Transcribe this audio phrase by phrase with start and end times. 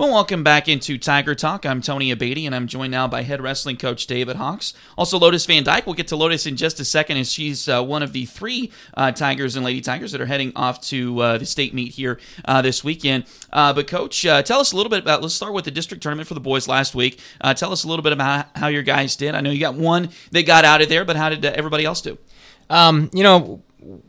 [0.00, 1.66] Well, welcome back into Tiger Talk.
[1.66, 4.72] I'm Tony Abady, and I'm joined now by head wrestling coach David Hawks.
[4.96, 5.84] Also, Lotus Van Dyke.
[5.84, 8.72] We'll get to Lotus in just a second, as she's uh, one of the three
[8.94, 12.18] uh, Tigers and Lady Tigers that are heading off to uh, the state meet here
[12.46, 13.26] uh, this weekend.
[13.52, 15.20] Uh, but, coach, uh, tell us a little bit about.
[15.20, 17.20] Let's start with the district tournament for the boys last week.
[17.56, 19.34] tell us a little bit about how your guys did.
[19.34, 22.00] I know you got one that got out of there, but how did everybody else
[22.00, 22.16] do?
[22.70, 23.62] Um, you know,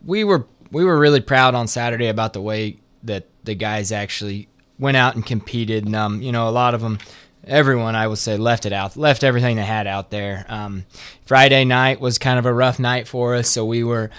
[0.05, 4.48] we were we were really proud on Saturday about the way that the guys actually
[4.82, 5.86] went out and competed.
[5.86, 6.98] And, um, you know, a lot of them,
[7.45, 10.45] everyone I would say left it out, left everything they had out there.
[10.49, 10.85] Um,
[11.26, 14.09] Friday night was kind of a rough night for us, so we were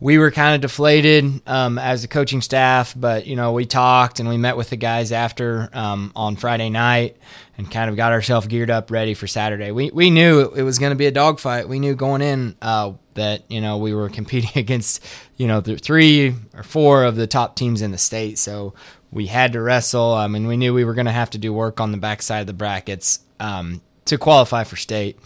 [0.00, 4.20] we were kind of deflated um, as a coaching staff, but you know we talked
[4.20, 7.16] and we met with the guys after um, on Friday night
[7.56, 9.70] and kind of got ourselves geared up, ready for Saturday.
[9.70, 11.68] We we knew it, was going to be a dogfight.
[11.68, 15.02] We knew going in uh, that you know we were competing against
[15.36, 18.74] you know three or four of the top teams in the state, so
[19.14, 20.12] we had to wrestle.
[20.12, 22.42] I mean, we knew we were going to have to do work on the backside
[22.42, 25.18] of the brackets um, to qualify for state.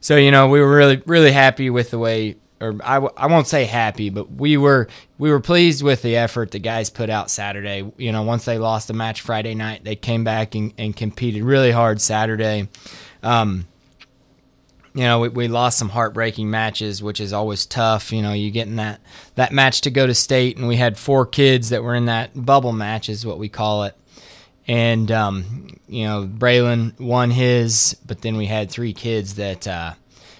[0.00, 3.46] So you know, we were really really happy with the way, or I, I won't
[3.46, 7.30] say happy, but we were we were pleased with the effort the guys put out
[7.30, 7.90] Saturday.
[7.96, 11.42] You know, once they lost the match Friday night, they came back and, and competed
[11.42, 12.68] really hard Saturday.
[13.22, 13.66] Um,
[15.00, 18.12] you know, we, we lost some heartbreaking matches, which is always tough.
[18.12, 19.00] You know, you getting that
[19.34, 22.32] that match to go to state, and we had four kids that were in that
[22.34, 23.96] bubble match, is what we call it.
[24.68, 29.94] And um, you know, Braylon won his, but then we had three kids that uh,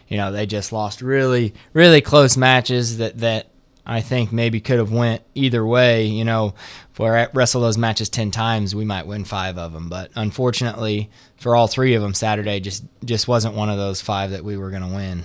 [0.09, 3.47] you know they just lost really really close matches that that
[3.87, 6.07] I think maybe could have went either way.
[6.07, 6.55] You know,
[6.93, 9.89] if we wrestle those matches ten times, we might win five of them.
[9.89, 14.31] But unfortunately, for all three of them, Saturday just just wasn't one of those five
[14.31, 15.25] that we were going to win.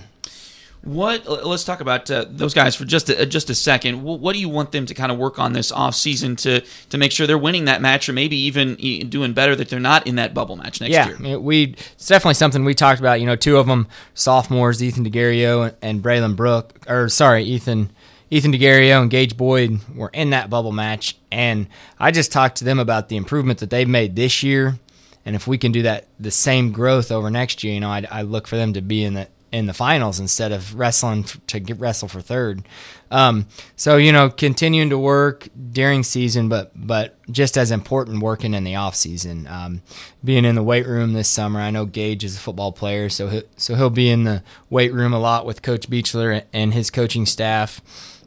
[0.86, 1.26] What?
[1.44, 4.04] Let's talk about uh, those guys for just a, just a second.
[4.04, 6.98] What do you want them to kind of work on this off season to to
[6.98, 8.76] make sure they're winning that match, or maybe even
[9.10, 11.40] doing better that they're not in that bubble match next yeah, year?
[11.40, 13.18] we it's definitely something we talked about.
[13.20, 17.90] You know, two of them sophomores, Ethan DeGario and, and Braylon Brook, or sorry, Ethan
[18.30, 22.64] Ethan DeGario and Gage Boyd were in that bubble match, and I just talked to
[22.64, 24.78] them about the improvement that they've made this year,
[25.24, 28.06] and if we can do that, the same growth over next year, you know, I,
[28.10, 31.60] I look for them to be in the in the finals instead of wrestling to
[31.60, 32.62] get wrestle for third.
[33.10, 38.54] Um, so you know, continuing to work during season, but but just as important, working
[38.54, 39.46] in the off season.
[39.46, 39.82] Um,
[40.24, 43.28] being in the weight room this summer, I know Gage is a football player, so
[43.28, 46.90] he, so he'll be in the weight room a lot with Coach Beechler and his
[46.90, 47.80] coaching staff.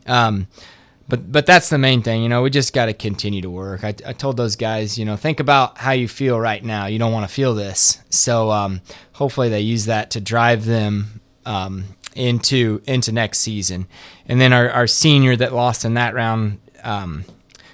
[0.09, 0.47] Um,
[1.07, 2.43] but but that's the main thing, you know.
[2.43, 3.83] We just got to continue to work.
[3.83, 6.85] I, I told those guys, you know, think about how you feel right now.
[6.85, 8.81] You don't want to feel this, so um,
[9.13, 13.87] hopefully they use that to drive them um, into into next season.
[14.27, 17.25] And then our, our senior that lost in that round, um,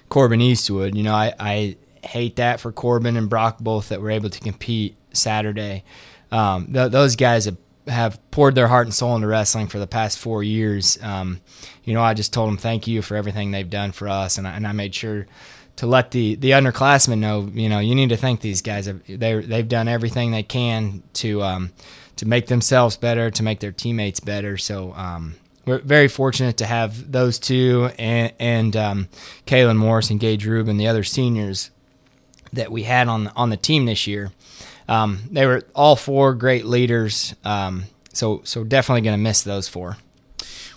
[0.07, 0.95] Corbin Eastwood.
[0.95, 4.39] You know, I, I hate that for Corbin and Brock both that were able to
[4.39, 5.83] compete Saturday.
[6.31, 7.57] Um, th- those guys have
[7.87, 10.97] have poured their heart and soul into wrestling for the past four years.
[11.01, 11.41] Um,
[11.83, 14.47] you know, I just told them thank you for everything they've done for us, and
[14.47, 15.27] I, and I made sure
[15.77, 18.85] to let the the underclassmen know, you know, you need to thank these guys.
[18.85, 21.71] They they've done everything they can to um,
[22.17, 24.57] to make themselves better, to make their teammates better.
[24.57, 25.35] So um,
[25.65, 29.07] we're very fortunate to have those two and and um,
[29.45, 31.71] Kaylin Morris and Gage Rubin, the other seniors
[32.53, 34.31] that we had on on the team this year.
[34.87, 37.35] Um, they were all four great leaders.
[37.43, 39.97] Um, so so definitely going to miss those four.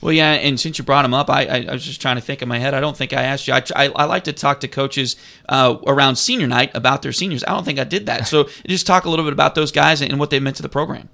[0.01, 2.23] Well, yeah, and since you brought them up, I, I, I, was just trying to
[2.23, 2.73] think in my head.
[2.73, 3.55] I don't think I asked you.
[3.55, 5.17] I, I, I like to talk to coaches
[5.49, 7.43] uh, around senior night about their seniors.
[7.43, 8.29] I don't think I did that.
[8.29, 10.69] So just talk a little bit about those guys and what they meant to the
[10.69, 11.09] program.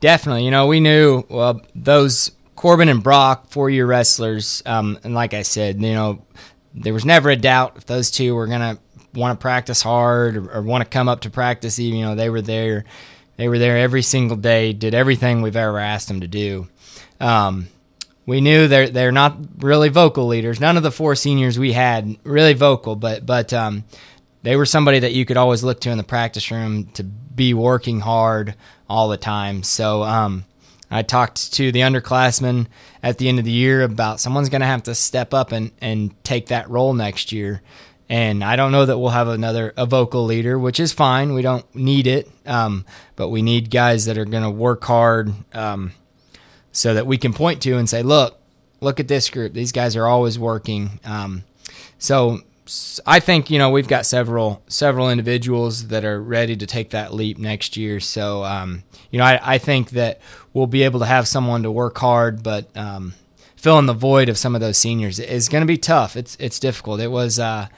[0.00, 0.44] Definitely.
[0.44, 5.32] You know, we knew well those Corbin and Brock, four year wrestlers, um, and like
[5.32, 6.22] I said, you know,
[6.74, 8.78] there was never a doubt if those two were going to
[9.18, 11.78] want to practice hard or, or want to come up to practice.
[11.78, 12.84] Even you know they were there,
[13.36, 16.68] they were there every single day, did everything we've ever asked them to do.
[17.20, 17.68] Um,
[18.26, 20.60] we knew they're they're not really vocal leaders.
[20.60, 23.84] None of the four seniors we had really vocal, but but um,
[24.42, 27.54] they were somebody that you could always look to in the practice room to be
[27.54, 28.54] working hard
[28.88, 29.62] all the time.
[29.62, 30.44] So um,
[30.90, 32.66] I talked to the underclassmen
[33.02, 35.70] at the end of the year about someone's going to have to step up and,
[35.80, 37.62] and take that role next year.
[38.08, 41.34] And I don't know that we'll have another a vocal leader, which is fine.
[41.34, 45.32] We don't need it, um, but we need guys that are going to work hard
[45.52, 45.92] um,
[46.72, 48.38] so that we can point to and say, "Look,
[48.80, 49.52] look at this group.
[49.52, 51.44] These guys are always working." Um,
[51.98, 52.40] so
[53.06, 57.14] I think you know we've got several several individuals that are ready to take that
[57.14, 58.00] leap next year.
[58.00, 60.20] So um, you know I, I, think that
[60.52, 63.14] we'll be able to have someone to work hard, but um,
[63.56, 66.16] filling the void of some of those seniors is going to be tough.
[66.16, 67.00] It's it's difficult.
[67.00, 67.68] It was uh,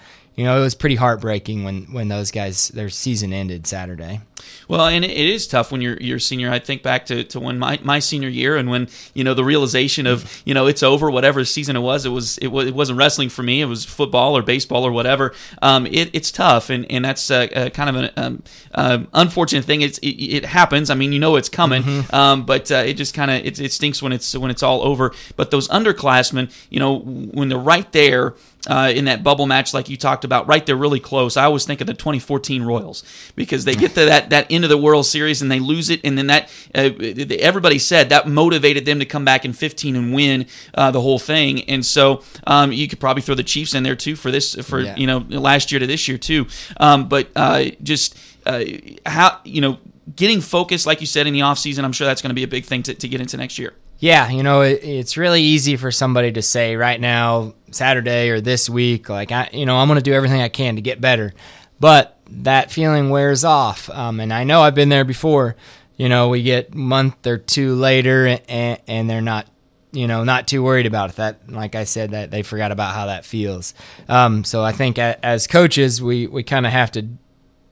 [0.40, 4.22] you know, it was pretty heartbreaking when when those guys their season ended Saturday.
[4.68, 6.50] Well, and it is tough when you're you're senior.
[6.50, 9.44] I think back to, to when my, my senior year and when you know the
[9.44, 11.10] realization of you know it's over.
[11.10, 13.60] Whatever season it was, it was it, was, it wasn't wrestling for me.
[13.60, 15.34] It was football or baseball or whatever.
[15.62, 18.42] Um, it, it's tough, and and that's uh, kind of an um,
[18.74, 19.82] uh, unfortunate thing.
[19.82, 20.90] It's it, it, happens.
[20.90, 22.14] I mean, you know it's coming, mm-hmm.
[22.14, 24.82] um, but uh, it just kind of it, it stinks when it's when it's all
[24.82, 25.12] over.
[25.36, 28.34] But those underclassmen, you know, when they're right there
[28.68, 31.36] uh, in that bubble match, like you talked about, right there, really close.
[31.36, 33.04] I always think of the 2014 Royals
[33.34, 36.00] because they get to that that end of the World Series and they lose it,
[36.04, 36.90] and then that uh,
[37.38, 41.18] everybody said that motivated them to come back in 15 and win uh, the whole
[41.18, 41.62] thing.
[41.68, 44.80] And so um, you could probably throw the Chiefs in there too for this for
[44.80, 44.96] yeah.
[44.96, 46.46] you know last year to this year too.
[46.78, 48.64] Um, but uh, just uh,
[49.06, 49.78] how you know
[50.16, 52.48] getting focused, like you said in the offseason, I'm sure that's going to be a
[52.48, 53.74] big thing to, to get into next year.
[53.98, 58.40] Yeah, you know, it, it's really easy for somebody to say right now, Saturday or
[58.40, 61.00] this week, like, I, you know, I'm going to do everything I can to get
[61.00, 61.34] better.
[61.78, 63.90] But that feeling wears off.
[63.90, 65.56] Um, and I know I've been there before.
[65.96, 69.46] You know, we get month or two later and, and they're not
[69.92, 71.16] you know, not too worried about it.
[71.16, 73.74] That, like I said, that they forgot about how that feels.
[74.08, 77.08] Um, so I think as coaches, we, we kind of have to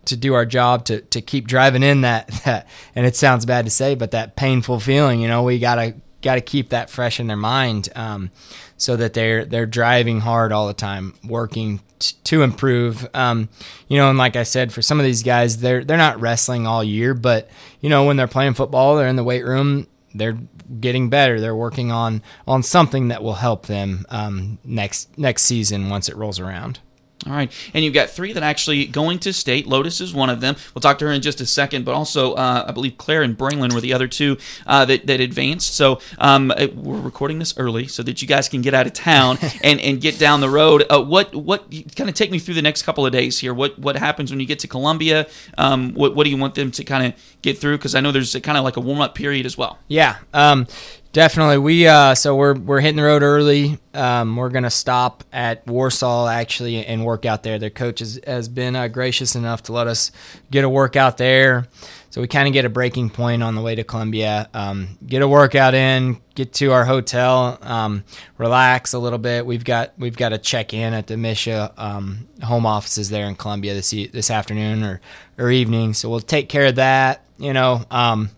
[0.06, 2.66] to do our job to to keep driving in that that.
[2.94, 5.20] And it sounds bad to say, but that painful feeling.
[5.20, 8.30] You know, we gotta got to keep that fresh in their mind um,
[8.78, 13.06] so that they're they're driving hard all the time, working t- to improve.
[13.12, 13.50] Um,
[13.88, 16.66] you know, and like I said, for some of these guys, they're they're not wrestling
[16.66, 20.38] all year, but you know when they're playing football, they're in the weight room, they're
[20.80, 21.40] getting better.
[21.40, 26.16] They're working on on something that will help them um, next next season once it
[26.16, 26.78] rolls around.
[27.26, 29.66] All right, and you've got three that actually going to state.
[29.66, 30.54] Lotus is one of them.
[30.72, 33.36] We'll talk to her in just a second, but also uh, I believe Claire and
[33.36, 34.36] Braylon were the other two
[34.66, 35.74] uh, that, that advanced.
[35.74, 38.92] So um, uh, we're recording this early so that you guys can get out of
[38.92, 40.84] town and, and get down the road.
[40.88, 43.52] Uh, what what kind of take me through the next couple of days here?
[43.52, 45.26] What what happens when you get to Columbia?
[45.56, 47.78] Um, what what do you want them to kind of get through?
[47.78, 49.80] Because I know there's kind of like a warm up period as well.
[49.88, 50.18] Yeah.
[50.32, 50.68] Um,
[51.12, 53.78] Definitely, we uh, so we're we're hitting the road early.
[53.94, 57.58] Um, we're gonna stop at Warsaw actually and work out there.
[57.58, 60.12] Their coach has, has been uh, gracious enough to let us
[60.50, 61.66] get a workout there,
[62.10, 64.50] so we kind of get a breaking point on the way to Columbia.
[64.52, 68.04] Um, get a workout in, get to our hotel, um,
[68.36, 69.46] relax a little bit.
[69.46, 73.34] We've got we've got to check in at the MSHSAA um, home offices there in
[73.34, 75.00] Columbia this this afternoon or
[75.38, 77.24] or evening, so we'll take care of that.
[77.38, 78.28] You know um,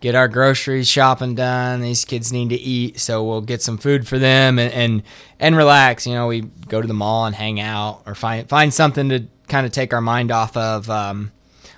[0.00, 1.80] get our groceries shopping done.
[1.80, 5.02] These kids need to eat, so we'll get some food for them and and,
[5.38, 6.06] and relax.
[6.06, 9.26] You know, we go to the mall and hang out or find find something to
[9.48, 11.32] kind of take our mind off of um,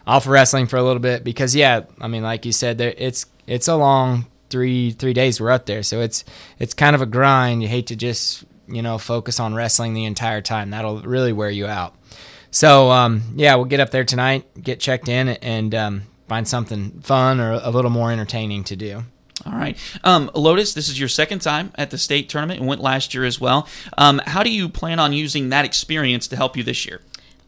[0.06, 2.94] off of wrestling for a little bit because yeah, I mean, like you said, there
[2.96, 6.24] it's it's a long three three days we're up there, so it's
[6.58, 7.62] it's kind of a grind.
[7.62, 10.70] You hate to just you know focus on wrestling the entire time.
[10.70, 11.94] That'll really wear you out.
[12.50, 17.00] So um, yeah, we'll get up there tonight, get checked in, and um, find something
[17.00, 19.02] fun or a little more entertaining to do.
[19.44, 19.76] All right.
[20.04, 23.24] Um, Lotus, this is your second time at the state tournament and went last year
[23.24, 23.66] as well.
[23.98, 27.00] Um, how do you plan on using that experience to help you this year?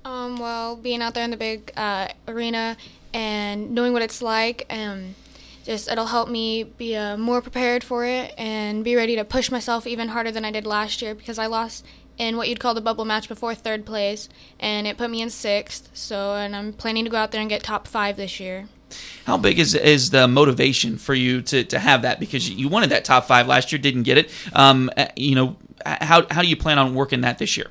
[0.05, 2.77] Um, well, being out there in the big uh, arena
[3.15, 5.15] and knowing what it's like, um,
[5.63, 9.49] just it'll help me be uh, more prepared for it and be ready to push
[9.49, 11.87] myself even harder than I did last year because I lost
[12.19, 14.29] in what you'd call the bubble match before third place,
[14.61, 15.89] and it put me in sixth.
[15.93, 18.69] So, and I'm planning to go out there and get top five this year.
[19.27, 22.21] How big is is the motivation for you to, to have that?
[22.21, 24.31] Because you wanted that top five last year, didn't get it.
[24.53, 27.69] Um, uh, you know, how how do you plan on working that this year?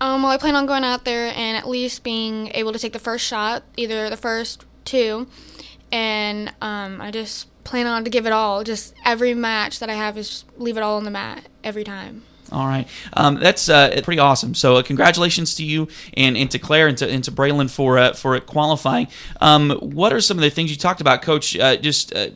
[0.00, 2.92] Um, well, I plan on going out there and at least being able to take
[2.92, 5.28] the first shot, either the first two,
[5.92, 8.64] and um, I just plan on to give it all.
[8.64, 12.24] Just every match that I have is leave it all on the mat every time.
[12.52, 14.54] All right, um, that's uh, pretty awesome.
[14.54, 17.98] So, uh, congratulations to you and, and to Claire and to, and to Braylon for
[17.98, 19.08] uh, for qualifying.
[19.40, 21.56] Um, what are some of the things you talked about, Coach?
[21.56, 22.28] Uh, just uh,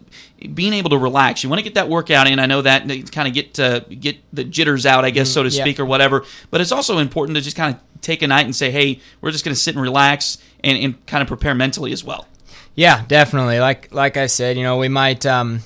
[0.55, 1.43] being able to relax.
[1.43, 2.39] You want to get that workout in.
[2.39, 5.51] I know that kind of get uh, get the jitters out, I guess, so to
[5.51, 5.85] mm, speak, yeah.
[5.85, 6.25] or whatever.
[6.51, 9.33] But it's also important to just kind of take a night and say, "Hey, we're
[9.33, 12.27] just going to sit and relax and, and kind of prepare mentally as well."
[12.75, 13.61] Yeah, definitely.
[13.61, 15.27] Like like I said, you know, we might.
[15.27, 15.61] Um,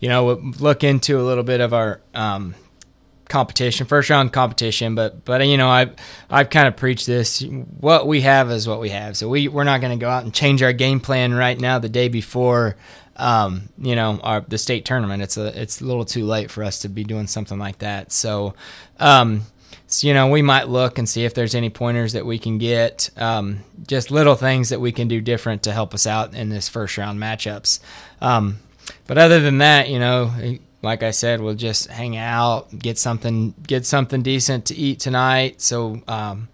[0.00, 2.54] you know, look into a little bit of our um,
[3.30, 4.94] competition, first round competition.
[4.94, 5.94] But but you know, I've
[6.28, 7.42] I've kind of preached this.
[7.42, 9.16] What we have is what we have.
[9.16, 11.78] So we we're not going to go out and change our game plan right now
[11.78, 12.76] the day before.
[13.16, 15.22] Um, you know, our the state tournament.
[15.22, 18.12] It's a it's a little too late for us to be doing something like that.
[18.12, 18.54] So,
[18.98, 19.42] um,
[19.86, 22.58] so you know, we might look and see if there's any pointers that we can
[22.58, 23.10] get.
[23.16, 26.68] Um, just little things that we can do different to help us out in this
[26.68, 27.80] first round matchups.
[28.20, 28.58] Um,
[29.06, 30.32] but other than that, you know,
[30.82, 35.60] like I said, we'll just hang out, get something, get something decent to eat tonight.
[35.60, 36.48] So, um,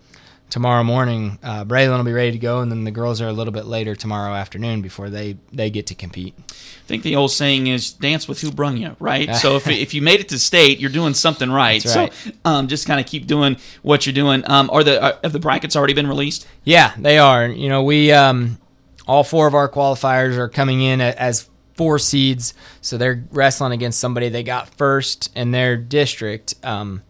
[0.51, 3.33] tomorrow morning, uh, Braylon will be ready to go, and then the girls are a
[3.33, 6.35] little bit later tomorrow afternoon before they they get to compete.
[6.39, 9.35] I think the old saying is "dance with who brung you," right?
[9.37, 11.85] so if, if you made it to state, you're doing something right.
[11.85, 12.13] right.
[12.13, 14.49] So um, just kind of keep doing what you're doing.
[14.51, 16.47] Um, are the are, have the brackets already been released?
[16.65, 17.47] Yeah, they are.
[17.47, 18.59] You know, we um,
[19.07, 24.01] all four of our qualifiers are coming in as four seeds, so they're wrestling against
[24.01, 26.55] somebody they got first in their district.
[26.63, 27.03] Um,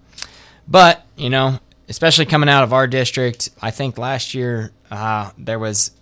[0.69, 1.59] but you know,
[1.89, 5.93] especially coming out of our district, I think last year uh, there was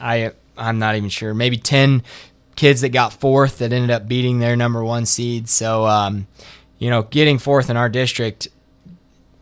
[0.00, 2.02] I I'm not even sure maybe ten
[2.56, 5.48] kids that got fourth that ended up beating their number one seed.
[5.48, 6.26] So um,
[6.78, 8.48] you know, getting fourth in our district.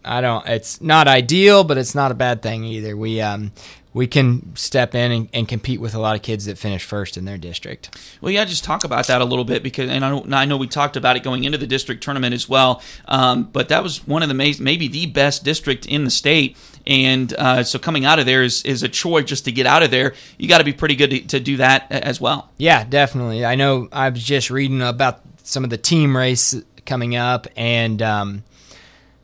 [0.02, 0.46] I don't.
[0.46, 2.96] It's not ideal, but it's not a bad thing either.
[2.96, 3.52] We um,
[3.92, 7.16] we can step in and, and, compete with a lot of kids that finish first
[7.16, 7.98] in their district.
[8.20, 10.56] Well, yeah, just talk about that a little bit because, and I know, I know
[10.56, 14.06] we talked about it going into the district tournament as well, um, but that was
[14.06, 16.56] one of the maybe the best district in the state.
[16.86, 19.82] And uh, so coming out of there is, is a chore just to get out
[19.82, 20.14] of there.
[20.38, 22.50] You got to be pretty good to, to do that as well.
[22.58, 23.44] Yeah, definitely.
[23.44, 26.54] I know I was just reading about some of the team race
[26.86, 28.44] coming up, and um,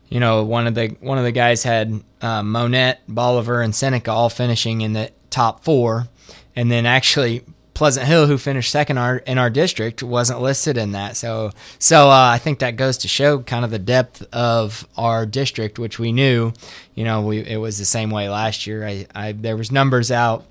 [0.09, 4.11] you know, one of the one of the guys had uh, Monett, Bolivar, and Seneca
[4.11, 6.07] all finishing in the top four,
[6.55, 7.43] and then actually
[7.77, 11.15] Pleasant Hill, who finished second our, in our district, wasn't listed in that.
[11.15, 15.27] So, so uh, I think that goes to show kind of the depth of our
[15.27, 16.53] district, which we knew.
[16.95, 18.83] You know, we it was the same way last year.
[18.83, 20.47] I, I there was numbers out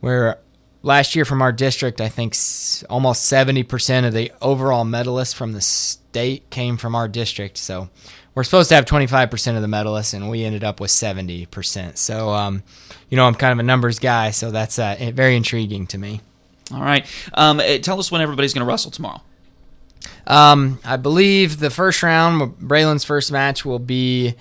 [0.00, 0.38] where
[0.82, 2.36] last year from our district, I think
[2.88, 7.56] almost seventy percent of the overall medalists from the state came from our district.
[7.58, 7.88] So
[8.34, 11.96] we're supposed to have 25% of the medalists, and we ended up with 70%.
[11.96, 12.62] So, um,
[13.08, 16.20] you know, I'm kind of a numbers guy, so that's uh, very intriguing to me.
[16.72, 17.04] All right.
[17.34, 19.20] Um, eh, tell us when everybody's going to wrestle tomorrow.
[20.26, 24.34] Um, I believe the first round, Braylon's first match, will be.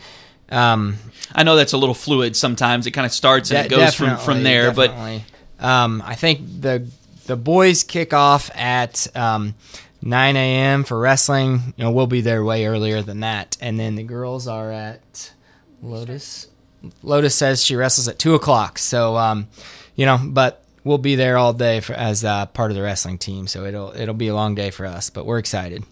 [0.51, 0.97] Um,
[1.33, 2.85] I know that's a little fluid sometimes.
[2.87, 5.25] It kind of starts and de- it goes from, from there, definitely.
[5.29, 6.87] but um, I think the
[7.25, 9.53] the boys kick off at um,
[10.01, 10.83] 9 a.m.
[10.83, 11.73] for wrestling.
[11.77, 13.57] You know, we'll be there way earlier than that.
[13.61, 15.31] And then the girls are at
[15.81, 16.47] Lotus.
[17.03, 18.79] Lotus says she wrestles at 2 o'clock.
[18.79, 19.47] So, um,
[19.95, 23.17] you know, but we'll be there all day for, as uh, part of the wrestling
[23.17, 23.47] team.
[23.47, 25.83] So it'll it'll be a long day for us, but we're excited.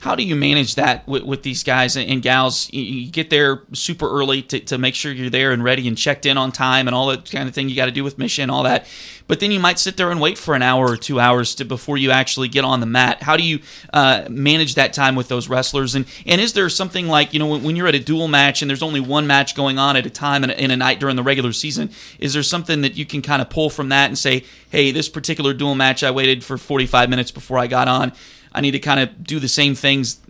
[0.00, 2.72] How do you manage that with, with these guys and gals?
[2.72, 6.26] You get there super early to, to make sure you're there and ready and checked
[6.26, 8.48] in on time and all that kind of thing you got to do with mission,
[8.50, 8.86] all that
[9.28, 11.64] but then you might sit there and wait for an hour or two hours to,
[11.64, 13.22] before you actually get on the mat.
[13.22, 13.60] How do you
[13.92, 15.94] uh, manage that time with those wrestlers?
[15.94, 18.62] And and is there something like you know when, when, you're at a dual match
[18.62, 21.00] and there's only one match going on at a time in a, in a night
[21.00, 21.90] during the regular season?
[22.18, 25.08] Is there something that you can kind of pull from that and say, hey, this
[25.08, 28.12] particular dual match, I waited for 45 minutes before I got on.
[28.52, 30.20] I need to kind of do the same things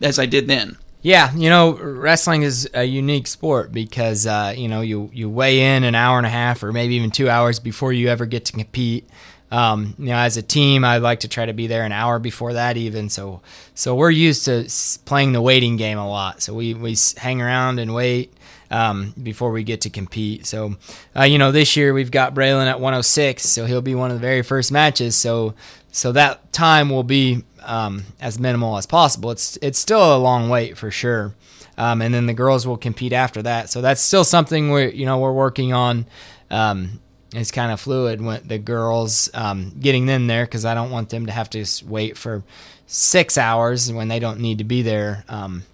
[0.00, 0.76] as I did then.
[1.08, 5.74] Yeah, you know, wrestling is a unique sport because uh, you know you you weigh
[5.74, 8.44] in an hour and a half or maybe even two hours before you ever get
[8.44, 9.08] to compete.
[9.50, 12.18] Um, you know, as a team, I like to try to be there an hour
[12.18, 13.08] before that even.
[13.08, 13.40] So,
[13.74, 14.68] so we're used to
[15.06, 16.42] playing the waiting game a lot.
[16.42, 18.34] So we we hang around and wait
[18.70, 20.44] um, before we get to compete.
[20.44, 20.76] So,
[21.16, 24.16] uh, you know, this year we've got Braylon at 106, so he'll be one of
[24.18, 25.16] the very first matches.
[25.16, 25.54] So,
[25.90, 29.30] so that time will be um, as minimal as possible.
[29.30, 31.34] It's it's still a long wait for sure.
[31.76, 33.70] Um, and then the girls will compete after that.
[33.70, 36.06] So that's still something we you know we're working on.
[36.50, 37.00] Um,
[37.34, 41.10] it's kind of fluid when the girls um, getting them there because I don't want
[41.10, 42.42] them to have to wait for
[42.86, 45.64] six hours when they don't need to be there um,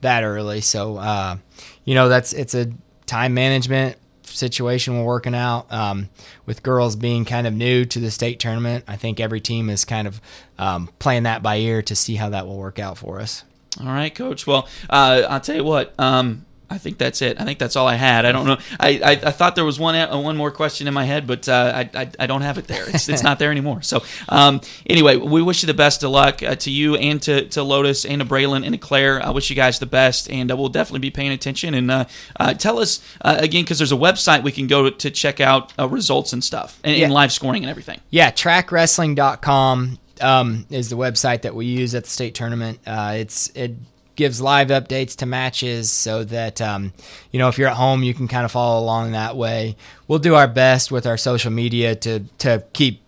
[0.00, 0.60] that early.
[0.60, 1.36] So uh,
[1.84, 2.72] you know that's it's a
[3.06, 3.96] time management
[4.34, 6.08] situation we're working out um,
[6.46, 8.84] with girls being kind of new to the state tournament.
[8.88, 10.20] I think every team is kind of
[10.58, 13.44] um, playing that by ear to see how that will work out for us.
[13.80, 14.46] All right, coach.
[14.46, 15.94] Well, uh, I'll tell you what.
[15.98, 17.40] Um, I think that's it.
[17.40, 18.26] I think that's all I had.
[18.26, 18.58] I don't know.
[18.80, 21.48] I, I, I thought there was one uh, one more question in my head, but
[21.48, 22.84] uh, I, I, I don't have it there.
[22.88, 23.82] It's, it's not there anymore.
[23.82, 27.46] So um, anyway, we wish you the best of luck uh, to you and to,
[27.50, 29.24] to Lotus and to Braylon and to Claire.
[29.24, 31.74] I wish you guys the best, and uh, we'll definitely be paying attention.
[31.74, 32.04] And uh,
[32.40, 35.72] uh, tell us again because there's a website we can go to, to check out
[35.78, 37.04] results and stuff and, yeah.
[37.04, 38.00] and, live scoring and everything.
[38.10, 42.80] Yeah, trackwrestling.com um, is the website that we use at the state tournament.
[42.84, 43.76] it's it
[44.16, 46.92] gives live updates to matches so that um,
[47.30, 49.76] you know if you're at home you can kind of follow along that way
[50.08, 53.00] we'll do our best with our social media to to keep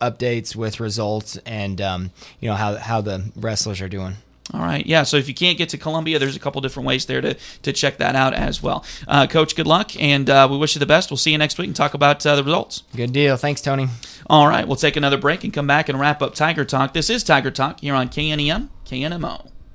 [0.00, 2.10] updates with results and um,
[2.40, 4.16] you know how, how the wrestlers are doing
[4.54, 5.02] all right, yeah.
[5.02, 7.72] So if you can't get to Columbia, there's a couple different ways there to, to
[7.72, 8.84] check that out as well.
[9.08, 11.10] Uh, Coach, good luck, and uh, we wish you the best.
[11.10, 12.84] We'll see you next week and talk about uh, the results.
[12.94, 13.36] Good deal.
[13.36, 13.88] Thanks, Tony.
[14.28, 16.94] All right, we'll take another break and come back and wrap up Tiger Talk.
[16.94, 19.50] This is Tiger Talk here on KNEM, KNMO.